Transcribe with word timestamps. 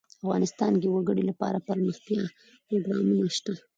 افغانستان 0.23 0.73
کې 0.81 0.87
د 0.89 0.93
وګړي 0.95 1.23
لپاره 1.29 1.57
دپرمختیا 1.59 2.21
پروګرامونه 2.67 3.25
شته. 3.37 3.53